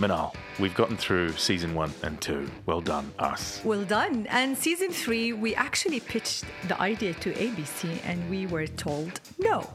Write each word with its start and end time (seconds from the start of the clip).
Manal, 0.00 0.34
we've 0.58 0.74
gotten 0.74 0.96
through 0.96 1.32
season 1.32 1.74
one 1.74 1.92
and 2.02 2.18
two. 2.22 2.50
Well 2.64 2.80
done, 2.80 3.12
us. 3.18 3.60
Well 3.62 3.84
done. 3.84 4.26
And 4.30 4.56
season 4.56 4.92
three, 4.92 5.34
we 5.34 5.54
actually 5.54 6.00
pitched 6.00 6.46
the 6.68 6.80
idea 6.80 7.12
to 7.12 7.32
ABC 7.34 8.00
and 8.06 8.30
we 8.30 8.46
were 8.46 8.66
told 8.66 9.20
no. 9.38 9.68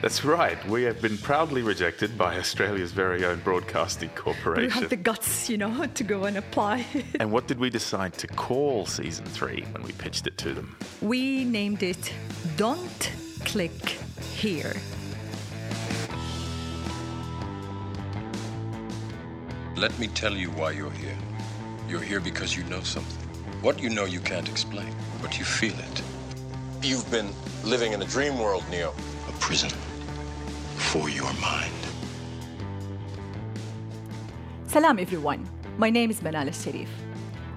That's 0.00 0.24
right. 0.24 0.64
We 0.68 0.84
have 0.84 1.02
been 1.02 1.18
proudly 1.18 1.62
rejected 1.62 2.16
by 2.16 2.38
Australia's 2.38 2.92
very 2.92 3.24
own 3.24 3.40
broadcasting 3.40 4.10
Corporation. 4.10 4.62
We 4.62 4.70
had 4.82 4.90
the 4.90 4.96
guts, 4.96 5.50
you 5.50 5.56
know, 5.58 5.86
to 5.94 6.04
go 6.04 6.22
and 6.22 6.36
apply. 6.36 6.86
and 7.18 7.32
what 7.32 7.48
did 7.48 7.58
we 7.58 7.68
decide 7.68 8.12
to 8.14 8.28
call 8.28 8.86
season 8.86 9.24
three 9.24 9.64
when 9.72 9.82
we 9.82 9.90
pitched 9.90 10.28
it 10.28 10.38
to 10.38 10.54
them? 10.54 10.76
we 11.02 11.44
named 11.44 11.82
it 11.82 12.12
Don't 12.56 13.10
Click 13.44 13.72
Here. 14.36 14.74
Let 19.84 19.98
me 19.98 20.06
tell 20.06 20.34
you 20.34 20.48
why 20.52 20.70
you're 20.70 20.96
here. 21.02 21.18
You're 21.90 22.00
here 22.00 22.18
because 22.18 22.56
you 22.56 22.64
know 22.72 22.80
something. 22.80 23.28
What 23.60 23.82
you 23.82 23.90
know 23.90 24.06
you 24.06 24.18
can't 24.18 24.48
explain, 24.48 24.90
but 25.20 25.38
you 25.38 25.44
feel 25.44 25.78
it. 25.78 26.02
You've 26.80 27.10
been 27.10 27.28
living 27.64 27.92
in 27.92 28.00
a 28.00 28.06
dream 28.06 28.38
world, 28.38 28.64
Neo. 28.70 28.94
A 29.28 29.32
prison 29.40 29.68
for 30.88 31.10
your 31.10 31.30
mind. 31.34 31.82
Salam 34.68 34.98
everyone. 34.98 35.46
My 35.76 35.90
name 35.90 36.10
is 36.10 36.20
Manal 36.20 36.50
Sharif. 36.54 36.88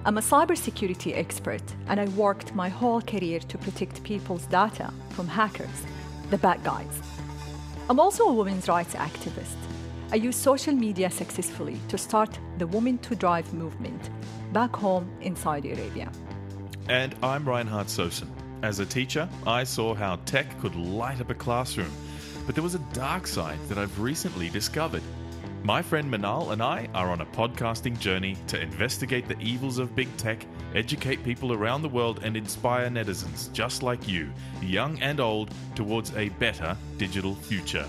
I'm 0.04 0.18
a 0.18 0.20
cybersecurity 0.20 1.16
expert 1.16 1.62
and 1.86 1.98
I 1.98 2.08
worked 2.08 2.54
my 2.54 2.68
whole 2.68 3.00
career 3.00 3.40
to 3.40 3.56
protect 3.56 4.02
people's 4.02 4.44
data 4.44 4.92
from 5.14 5.28
hackers, 5.28 5.78
the 6.28 6.36
bad 6.36 6.62
guys. 6.62 6.94
I'm 7.88 7.98
also 7.98 8.24
a 8.24 8.32
women's 8.34 8.68
rights 8.68 8.94
activist. 8.94 9.56
I 10.10 10.16
use 10.16 10.36
social 10.36 10.72
media 10.72 11.10
successfully 11.10 11.78
to 11.88 11.98
start 11.98 12.38
the 12.56 12.66
Women 12.66 12.96
to 12.98 13.14
Drive 13.14 13.52
movement 13.52 14.08
back 14.54 14.74
home 14.74 15.10
in 15.20 15.36
Saudi 15.36 15.72
Arabia. 15.72 16.10
And 16.88 17.14
I'm 17.22 17.46
Reinhard 17.46 17.88
Sosen. 17.88 18.28
As 18.62 18.78
a 18.78 18.86
teacher, 18.86 19.28
I 19.46 19.64
saw 19.64 19.94
how 19.94 20.16
tech 20.24 20.58
could 20.60 20.74
light 20.76 21.20
up 21.20 21.28
a 21.28 21.34
classroom, 21.34 21.92
but 22.46 22.54
there 22.54 22.64
was 22.64 22.74
a 22.74 22.78
dark 22.94 23.26
side 23.26 23.58
that 23.68 23.76
I've 23.76 24.00
recently 24.00 24.48
discovered. 24.48 25.02
My 25.62 25.82
friend 25.82 26.10
Manal 26.10 26.52
and 26.52 26.62
I 26.62 26.88
are 26.94 27.10
on 27.10 27.20
a 27.20 27.26
podcasting 27.26 27.98
journey 27.98 28.38
to 28.46 28.58
investigate 28.58 29.28
the 29.28 29.38
evils 29.38 29.78
of 29.78 29.94
big 29.94 30.08
tech, 30.16 30.46
educate 30.74 31.22
people 31.22 31.52
around 31.52 31.82
the 31.82 31.88
world, 31.90 32.20
and 32.22 32.34
inspire 32.34 32.88
netizens 32.88 33.52
just 33.52 33.82
like 33.82 34.08
you, 34.08 34.32
young 34.62 34.98
and 35.00 35.20
old, 35.20 35.52
towards 35.74 36.16
a 36.16 36.30
better 36.30 36.74
digital 36.96 37.34
future. 37.34 37.86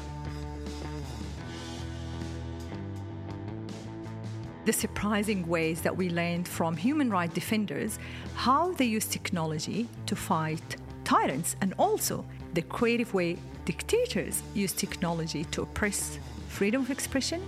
The 4.65 4.73
surprising 4.73 5.47
ways 5.47 5.81
that 5.81 5.95
we 5.95 6.09
learned 6.09 6.47
from 6.47 6.75
human 6.75 7.09
rights 7.09 7.33
defenders 7.33 7.99
how 8.35 8.71
they 8.73 8.85
use 8.85 9.05
technology 9.05 9.87
to 10.05 10.15
fight 10.15 10.75
tyrants 11.03 11.55
and 11.61 11.73
also 11.79 12.25
the 12.53 12.61
creative 12.63 13.13
way 13.13 13.37
dictators 13.65 14.41
use 14.53 14.73
technology 14.73 15.43
to 15.45 15.61
oppress 15.61 16.19
freedom 16.47 16.81
of 16.81 16.91
expression 16.91 17.41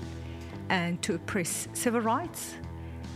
and 0.69 1.01
to 1.01 1.15
oppress 1.15 1.67
civil 1.73 2.01
rights 2.01 2.55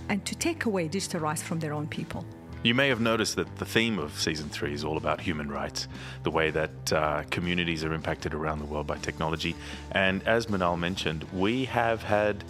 and 0.09 0.25
to 0.25 0.35
take 0.35 0.65
away 0.65 0.87
digital 0.87 1.19
rights 1.19 1.41
from 1.41 1.59
their 1.59 1.73
own 1.73 1.87
people. 1.87 2.25
You 2.63 2.73
may 2.73 2.89
have 2.89 2.99
noticed 2.99 3.35
that 3.35 3.55
the 3.57 3.65
theme 3.65 3.99
of 3.99 4.19
season 4.19 4.49
three 4.49 4.73
is 4.73 4.83
all 4.83 4.97
about 4.97 5.21
human 5.21 5.49
rights, 5.49 5.87
the 6.23 6.31
way 6.31 6.49
that 6.49 6.93
uh, 6.93 7.23
communities 7.30 7.83
are 7.83 7.93
impacted 7.93 8.33
around 8.33 8.57
the 8.57 8.65
world 8.65 8.87
by 8.87 8.97
technology. 8.97 9.55
And 9.91 10.27
as 10.27 10.47
Manal 10.47 10.77
mentioned, 10.77 11.25
we 11.31 11.65
have 11.65 12.02
had 12.02 12.43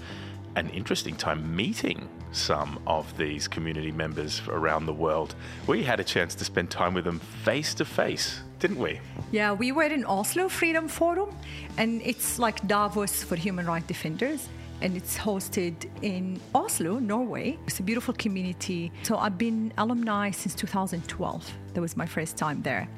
an 0.55 0.69
interesting 0.69 1.15
time 1.15 1.55
meeting 1.55 2.09
some 2.31 2.79
of 2.87 3.17
these 3.17 3.47
community 3.47 3.91
members 3.91 4.41
around 4.47 4.85
the 4.85 4.93
world. 4.93 5.35
We 5.67 5.83
had 5.83 5.99
a 5.99 6.03
chance 6.03 6.35
to 6.35 6.45
spend 6.45 6.69
time 6.69 6.93
with 6.93 7.05
them 7.05 7.19
face 7.19 7.73
to 7.75 7.85
face, 7.85 8.41
didn't 8.59 8.79
we? 8.79 8.99
Yeah, 9.31 9.53
we 9.53 9.71
were 9.71 9.83
in 9.83 10.05
Oslo 10.05 10.49
Freedom 10.49 10.87
Forum, 10.87 11.35
and 11.77 12.01
it's 12.03 12.39
like 12.39 12.65
Davos 12.67 13.23
for 13.23 13.35
human 13.35 13.65
rights 13.65 13.87
defenders. 13.87 14.49
And 14.81 14.97
it's 14.97 15.17
hosted 15.17 15.73
in 16.01 16.41
Oslo, 16.53 16.99
Norway. 16.99 17.57
It's 17.65 17.79
a 17.79 17.83
beautiful 17.83 18.13
community. 18.13 18.91
So 19.03 19.17
I've 19.17 19.37
been 19.37 19.71
alumni 19.77 20.31
since 20.31 20.53
2012. 20.53 21.49
That 21.73 21.79
was 21.79 21.95
my 21.95 22.05
first 22.05 22.35
time 22.35 22.61
there. 22.61 22.89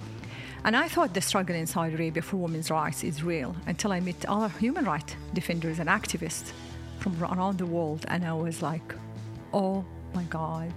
And 0.64 0.76
I 0.76 0.88
thought 0.88 1.14
the 1.14 1.22
struggle 1.22 1.56
in 1.56 1.68
Saudi 1.68 1.94
Arabia 1.94 2.24
for 2.24 2.38
women's 2.38 2.72
rights 2.72 3.04
is 3.04 3.24
real 3.24 3.56
until 3.68 3.92
I 3.92 4.00
met 4.00 4.26
other 4.26 4.50
human 4.58 4.86
rights 4.86 5.16
defenders 5.34 5.78
and 5.78 5.88
activists 5.88 6.52
from 7.00 7.22
around 7.24 7.58
the 7.58 7.66
world. 7.66 8.06
And 8.08 8.26
I 8.26 8.34
was 8.34 8.62
like, 8.62 8.96
oh 9.54 9.86
my 10.14 10.24
God, 10.24 10.74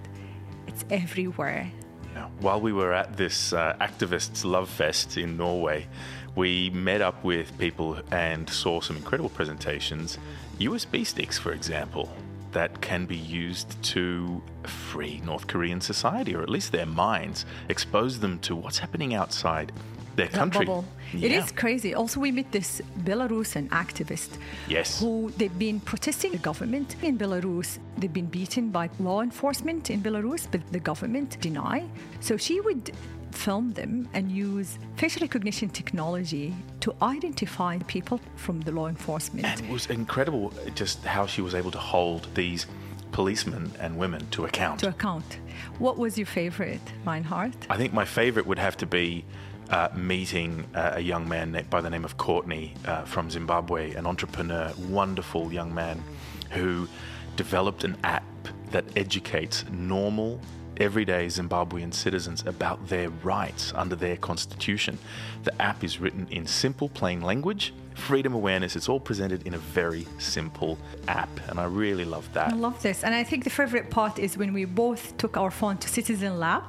it's 0.67 0.85
everywhere. 0.89 1.71
Yeah. 2.13 2.27
While 2.39 2.61
we 2.61 2.73
were 2.73 2.93
at 2.93 3.15
this 3.17 3.53
uh, 3.53 3.75
activists 3.79 4.43
love 4.43 4.69
fest 4.69 5.17
in 5.17 5.37
Norway, 5.37 5.87
we 6.35 6.69
met 6.71 7.01
up 7.01 7.23
with 7.23 7.57
people 7.57 7.99
and 8.11 8.49
saw 8.49 8.81
some 8.81 8.97
incredible 8.97 9.29
presentations. 9.29 10.17
USB 10.59 11.05
sticks, 11.05 11.37
for 11.37 11.51
example, 11.51 12.09
that 12.51 12.81
can 12.81 13.05
be 13.05 13.17
used 13.17 13.81
to 13.83 14.41
free 14.63 15.21
North 15.25 15.47
Korean 15.47 15.81
society, 15.81 16.35
or 16.35 16.41
at 16.41 16.49
least 16.49 16.71
their 16.71 16.85
minds, 16.85 17.45
expose 17.69 18.19
them 18.19 18.39
to 18.39 18.55
what's 18.55 18.79
happening 18.79 19.13
outside 19.13 19.71
their 20.15 20.27
country. 20.27 20.67
Yeah. 21.13 21.43
is 21.43 21.51
crazy. 21.51 21.93
Also, 21.93 22.19
we 22.19 22.31
meet 22.31 22.51
this 22.51 22.81
Belarusian 23.03 23.67
activist 23.69 24.37
Yes. 24.67 24.99
who 24.99 25.31
they've 25.37 25.59
been 25.59 25.79
protesting 25.79 26.31
the 26.31 26.37
government 26.37 26.95
in 27.01 27.17
Belarus. 27.17 27.79
They've 27.97 28.13
been 28.13 28.27
beaten 28.27 28.69
by 28.71 28.89
law 28.99 29.21
enforcement 29.21 29.89
in 29.89 30.01
Belarus, 30.01 30.47
but 30.51 30.61
the 30.71 30.79
government 30.79 31.37
deny. 31.41 31.83
So 32.19 32.37
she 32.37 32.59
would 32.61 32.91
film 33.31 33.73
them 33.73 34.07
and 34.13 34.31
use 34.31 34.77
facial 34.95 35.21
recognition 35.21 35.69
technology 35.69 36.53
to 36.81 36.93
identify 37.01 37.77
people 37.87 38.19
from 38.35 38.61
the 38.61 38.71
law 38.71 38.87
enforcement. 38.87 39.45
And 39.45 39.61
it 39.61 39.69
was 39.69 39.87
incredible 39.87 40.53
just 40.75 41.03
how 41.03 41.25
she 41.25 41.41
was 41.41 41.55
able 41.55 41.71
to 41.71 41.77
hold 41.77 42.27
these 42.35 42.65
policemen 43.11 43.71
and 43.79 43.97
women 43.97 44.25
to 44.31 44.45
account. 44.45 44.79
to 44.79 44.89
account. 44.89 45.39
What 45.79 45.97
was 45.97 46.17
your 46.17 46.27
favorite, 46.27 46.81
Reinhardt? 47.05 47.67
I 47.69 47.77
think 47.77 47.93
my 47.93 48.05
favorite 48.05 48.47
would 48.47 48.59
have 48.59 48.77
to 48.77 48.85
be 48.85 49.25
uh, 49.69 49.89
meeting 49.95 50.65
uh, 50.75 50.91
a 50.95 50.99
young 50.99 51.27
man 51.27 51.65
by 51.69 51.81
the 51.81 51.89
name 51.89 52.05
of 52.05 52.17
Courtney 52.17 52.73
uh, 52.85 53.03
from 53.03 53.29
Zimbabwe, 53.29 53.93
an 53.93 54.05
entrepreneur, 54.05 54.71
wonderful 54.89 55.51
young 55.51 55.73
man 55.73 56.03
who 56.51 56.87
developed 57.35 57.83
an 57.83 57.97
app 58.03 58.23
that 58.71 58.85
educates 58.95 59.65
normal, 59.71 60.39
everyday 60.77 61.27
Zimbabwean 61.27 61.93
citizens 61.93 62.43
about 62.45 62.87
their 62.87 63.09
rights 63.09 63.73
under 63.75 63.95
their 63.95 64.17
constitution. 64.17 64.97
The 65.43 65.61
app 65.61 65.83
is 65.83 65.99
written 65.99 66.27
in 66.31 66.45
simple, 66.45 66.89
plain 66.89 67.21
language. 67.21 67.73
Freedom 67.95 68.33
awareness, 68.33 68.75
it's 68.75 68.87
all 68.89 68.99
presented 68.99 69.45
in 69.45 69.53
a 69.53 69.57
very 69.57 70.07
simple 70.17 70.77
app, 71.07 71.29
and 71.49 71.59
I 71.59 71.65
really 71.65 72.05
love 72.05 72.31
that. 72.33 72.53
I 72.53 72.55
love 72.55 72.81
this. 72.81 73.03
And 73.03 73.13
I 73.13 73.23
think 73.23 73.43
the 73.43 73.49
favorite 73.49 73.89
part 73.89 74.17
is 74.17 74.37
when 74.37 74.53
we 74.53 74.65
both 74.65 75.17
took 75.17 75.37
our 75.37 75.51
phone 75.51 75.77
to 75.77 75.89
Citizen 75.89 76.39
Lab. 76.39 76.63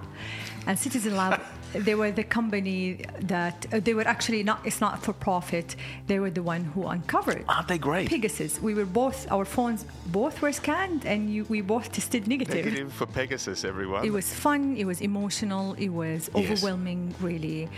And 0.66 0.78
Citizen 0.78 1.16
Lab, 1.16 1.40
they 1.72 1.94
were 1.94 2.10
the 2.10 2.24
company 2.24 3.04
that, 3.20 3.66
uh, 3.72 3.80
they 3.80 3.94
were 3.94 4.06
actually 4.06 4.42
not, 4.42 4.60
it's 4.64 4.80
not 4.80 5.02
for 5.02 5.12
profit. 5.12 5.76
They 6.06 6.18
were 6.18 6.30
the 6.30 6.42
one 6.42 6.64
who 6.64 6.86
uncovered 6.86 7.44
Aren't 7.48 7.68
they 7.68 7.78
great? 7.78 8.08
Pegasus. 8.08 8.60
We 8.60 8.74
were 8.74 8.84
both, 8.84 9.30
our 9.30 9.44
phones 9.44 9.84
both 10.06 10.42
were 10.42 10.52
scanned 10.52 11.04
and 11.06 11.32
you, 11.32 11.44
we 11.48 11.60
both 11.60 11.92
tested 11.92 12.26
negative. 12.28 12.64
Negative 12.64 12.92
for 12.92 13.06
Pegasus, 13.06 13.64
everyone. 13.64 14.04
It 14.04 14.12
was 14.12 14.32
fun. 14.32 14.76
It 14.76 14.84
was 14.84 15.00
emotional. 15.00 15.74
It 15.74 15.88
was 15.90 16.30
Yes. 16.34 16.50
overwhelming, 16.52 17.14
really. 17.20 17.68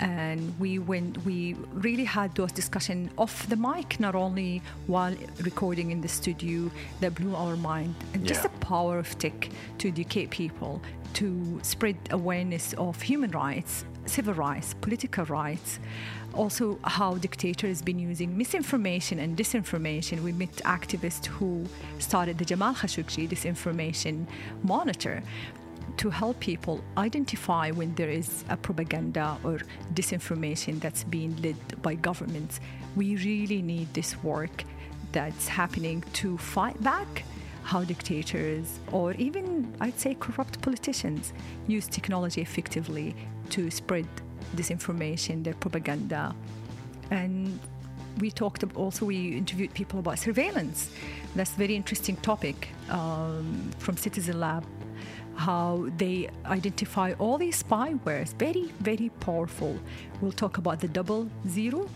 And 0.00 0.58
we 0.58 0.78
went. 0.78 1.24
We 1.24 1.54
really 1.72 2.04
had 2.04 2.34
those 2.34 2.52
discussions 2.52 3.10
off 3.18 3.46
the 3.48 3.56
mic, 3.56 4.00
not 4.00 4.14
only 4.14 4.62
while 4.86 5.14
recording 5.42 5.90
in 5.92 6.00
the 6.00 6.08
studio. 6.08 6.70
That 7.00 7.14
blew 7.14 7.34
our 7.36 7.56
mind, 7.56 7.94
and 8.14 8.26
just 8.26 8.40
Yeah. 8.42 8.48
the 8.48 8.66
power 8.66 8.98
of 8.98 9.16
tech 9.18 9.48
to 9.78 9.88
educate 9.88 10.30
people, 10.30 10.80
to 11.14 11.60
spread 11.62 11.96
awareness 12.10 12.72
of 12.74 13.00
human 13.02 13.30
rights, 13.30 13.41
civil 14.06 14.34
rights, 14.34 14.74
political 14.80 15.24
rights. 15.26 15.78
Also, 16.34 16.78
how 16.84 17.14
dictator 17.14 17.66
has 17.66 17.82
been 17.82 17.98
using 17.98 18.36
misinformation 18.36 19.18
and 19.18 19.36
disinformation. 19.36 20.22
We 20.22 20.32
met 20.32 20.56
activists 20.64 21.26
who 21.26 21.66
started 21.98 22.38
the 22.38 22.44
Jamal 22.44 22.74
Khashoggi 22.74 23.28
disinformation 23.28 24.26
monitor 24.62 25.22
to 25.98 26.10
help 26.10 26.40
people 26.40 26.82
identify 26.96 27.70
when 27.70 27.94
there 27.94 28.08
is 28.08 28.44
a 28.48 28.56
propaganda 28.56 29.36
or 29.44 29.58
disinformation 29.94 30.80
that's 30.80 31.04
being 31.04 31.36
led 31.42 31.56
by 31.82 31.94
governments. 31.94 32.60
We 32.96 33.16
really 33.16 33.62
need 33.62 33.92
this 33.92 34.10
work 34.22 34.64
that's 35.12 35.48
happening 35.48 36.02
to 36.14 36.38
fight 36.38 36.82
back 36.82 37.24
how 37.62 37.84
dictators 37.84 38.78
or 38.90 39.12
even, 39.14 39.74
I'd 39.80 39.98
say, 39.98 40.14
corrupt 40.14 40.60
politicians 40.62 41.32
use 41.66 41.86
technology 41.86 42.40
effectively 42.40 43.14
to 43.50 43.70
spread 43.70 44.06
disinformation, 44.56 45.44
their 45.44 45.54
propaganda. 45.54 46.34
And 47.10 47.58
we 48.18 48.30
talked 48.30 48.64
also 48.74 49.06
we 49.06 49.36
interviewed 49.36 49.72
people 49.74 49.98
about 50.00 50.18
surveillance. 50.18 50.90
That's 51.34 51.52
a 51.54 51.56
very 51.56 51.74
interesting 51.74 52.16
topic 52.16 52.68
um, 52.90 53.70
from 53.78 53.96
Citizen 53.96 54.40
Lab. 54.40 54.64
How 55.34 55.88
they 55.96 56.28
identify 56.44 57.14
all 57.18 57.38
these 57.38 57.62
spywares, 57.62 58.34
very 58.34 58.70
very 58.80 59.08
powerful. 59.20 59.78
We'll 60.20 60.32
talk 60.32 60.58
about 60.58 60.80
the 60.80 60.88
double 60.88 61.30
zero 61.48 61.88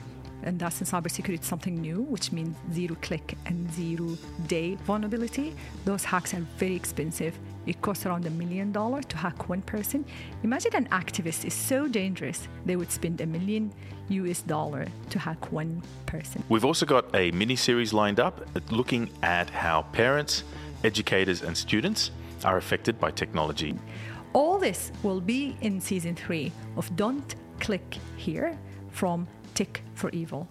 and 0.43 0.59
that's 0.59 0.81
in 0.81 0.87
cybersecurity 0.87 1.44
something 1.44 1.81
new, 1.81 2.03
which 2.03 2.33
means 2.33 2.56
zero 2.73 2.97
click 3.03 3.37
and 3.47 3.71
zero 3.73 4.17
day 4.47 4.77
vulnerability. 4.87 5.55
Those 5.85 6.05
hacks 6.05 6.35
are 6.35 6.44
very 6.59 6.75
expensive. 6.75 7.38
It 7.67 7.83
costs 7.83 8.06
around 8.06 8.27
a 8.27 8.31
million 8.31 8.71
dollars 8.73 9.06
to 9.06 9.17
hack 9.17 9.49
one 9.49 9.62
person. 9.62 10.05
Imagine 10.44 10.77
an 10.77 10.87
activist 10.88 11.44
is 11.44 11.55
so 11.55 11.88
dangerous 11.88 12.49
they 12.65 12.77
would 12.77 12.93
spend 12.93 13.21
a 13.21 13.27
million 13.27 13.73
US 14.09 14.43
dollar 14.43 14.87
to 15.11 15.19
hack 15.19 15.53
one 15.53 15.83
person. 16.06 16.44
We've 16.49 16.65
also 16.65 16.87
got 16.87 17.12
a 17.15 17.31
mini 17.32 17.56
series 17.56 17.93
lined 17.93 18.21
up 18.21 18.47
looking 18.71 19.11
at 19.23 19.50
how 19.50 19.82
parents, 19.93 20.44
educators, 20.85 21.43
and 21.43 21.56
students 21.56 22.12
are 22.44 22.56
affected 22.56 23.00
by 23.00 23.11
technology. 23.11 23.75
All 24.32 24.59
this 24.59 24.93
will 25.03 25.21
be 25.21 25.56
in 25.62 25.81
season 25.81 26.15
three 26.15 26.53
of 26.77 26.94
Don't 26.94 27.35
Click 27.59 27.99
Here 28.17 28.56
from 28.91 29.27
Tick 29.56 29.82
for 29.94 30.11
Evil. 30.11 30.47